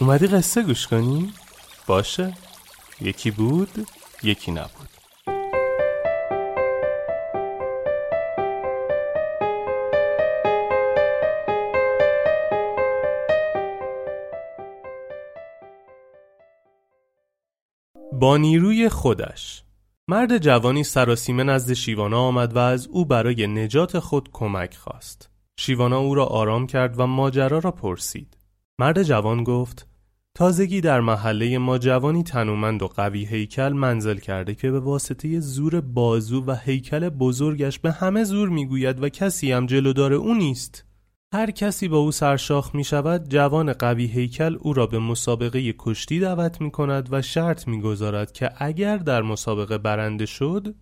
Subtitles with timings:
[0.00, 1.32] اومدی قصه گوش کنی؟
[1.86, 2.34] باشه.
[3.00, 3.86] یکی بود
[4.22, 4.88] یکی نبود.
[18.12, 19.62] با نیروی خودش.
[20.08, 25.30] مرد جوانی سراسیمه نزد شیوانا آمد و از او برای نجات خود کمک خواست.
[25.56, 28.36] شیوانا او را آرام کرد و ماجرا را پرسید.
[28.78, 29.88] مرد جوان گفت
[30.36, 35.80] تازگی در محله ما جوانی تنومند و قوی هیکل منزل کرده که به واسطه زور
[35.80, 40.84] بازو و هیکل بزرگش به همه زور می‌گوید و کسی هم جلودار او نیست.
[41.34, 46.20] هر کسی با او سرشاخ می شود جوان قوی هیکل او را به مسابقه کشتی
[46.20, 50.74] دعوت می کند و شرط می گذارد که اگر در مسابقه برنده شد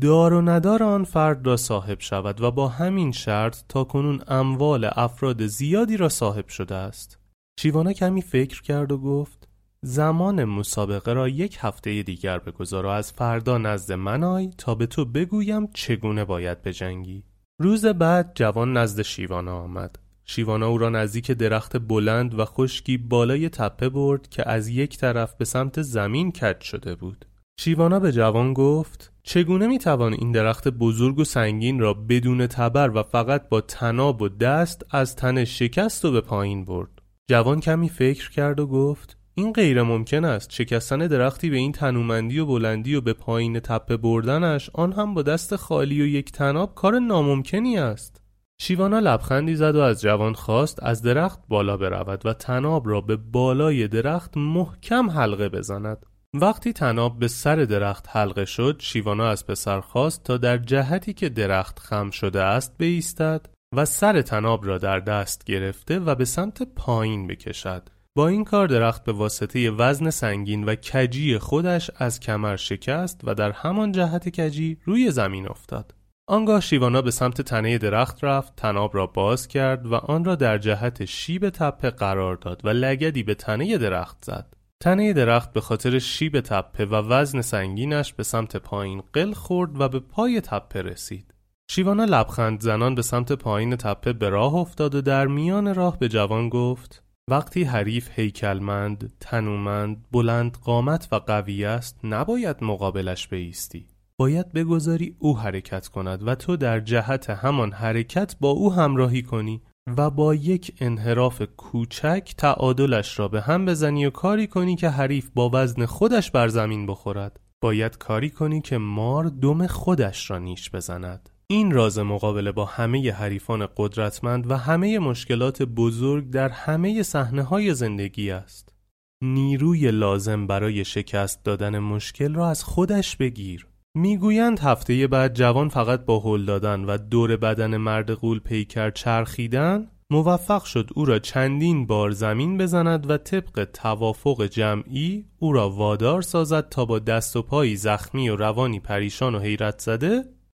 [0.00, 4.90] دار و ندار آن فرد را صاحب شود و با همین شرط تا کنون اموال
[4.92, 7.19] افراد زیادی را صاحب شده است.
[7.62, 9.48] شیوانا کمی فکر کرد و گفت
[9.82, 14.86] زمان مسابقه را یک هفته دیگر بگذار و از فردا نزد من آی تا به
[14.86, 17.24] تو بگویم چگونه باید بجنگی.
[17.58, 19.98] روز بعد جوان نزد شیوانا آمد.
[20.24, 25.34] شیوانا او را نزدیک درخت بلند و خشکی بالای تپه برد که از یک طرف
[25.34, 27.26] به سمت زمین کج شده بود.
[27.60, 33.02] شیوانا به جوان گفت چگونه می‌توان این درخت بزرگ و سنگین را بدون تبر و
[33.02, 36.99] فقط با تناب و دست از تن شکست و به پایین برد؟
[37.30, 40.52] جوان کمی فکر کرد و گفت این غیر ممکن است.
[40.52, 45.22] شکستن درختی به این تنومندی و بلندی و به پایین تپه بردنش آن هم با
[45.22, 48.22] دست خالی و یک تناب کار ناممکنی است.
[48.60, 53.16] شیوانا لبخندی زد و از جوان خواست از درخت بالا برود و تناب را به
[53.16, 56.06] بالای درخت محکم حلقه بزند.
[56.34, 61.28] وقتی تناب به سر درخت حلقه شد شیوانا از پسر خواست تا در جهتی که
[61.28, 66.62] درخت خم شده است بایستد و سر تناب را در دست گرفته و به سمت
[66.62, 67.88] پایین بکشد.
[68.14, 73.34] با این کار درخت به واسطه وزن سنگین و کجی خودش از کمر شکست و
[73.34, 75.94] در همان جهت کجی روی زمین افتاد.
[76.28, 80.58] آنگاه شیوانا به سمت تنه درخت رفت تناب را باز کرد و آن را در
[80.58, 84.54] جهت شیب تپه قرار داد و لگدی به تنه درخت زد.
[84.80, 89.88] تنه درخت به خاطر شیب تپه و وزن سنگینش به سمت پایین قل خورد و
[89.88, 91.34] به پای تپه رسید.
[91.72, 96.08] شیوانا لبخند زنان به سمت پایین تپه به راه افتاد و در میان راه به
[96.08, 103.86] جوان گفت وقتی حریف هیکلمند، تنومند، بلند قامت و قوی است نباید مقابلش بیستی.
[104.16, 109.62] باید بگذاری او حرکت کند و تو در جهت همان حرکت با او همراهی کنی
[109.96, 115.30] و با یک انحراف کوچک تعادلش را به هم بزنی و کاری کنی که حریف
[115.34, 117.40] با وزن خودش بر زمین بخورد.
[117.62, 121.30] باید کاری کنی که مار دم خودش را نیش بزند.
[121.52, 127.74] این راز مقابله با همه حریفان قدرتمند و همه مشکلات بزرگ در همه صحنه های
[127.74, 128.74] زندگی است.
[129.22, 133.66] نیروی لازم برای شکست دادن مشکل را از خودش بگیر.
[133.94, 139.88] می‌گویند هفته بعد جوان فقط با هل دادن و دور بدن مرد قول پیکر چرخیدن
[140.10, 146.22] موفق شد او را چندین بار زمین بزند و طبق توافق جمعی او را وادار
[146.22, 150.24] سازد تا با دست و پایی زخمی و روانی پریشان و حیرت زده